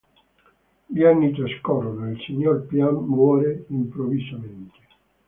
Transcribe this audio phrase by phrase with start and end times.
[0.87, 4.79] Gli anni trascorrono, il Signor Pian muore improvvisamente.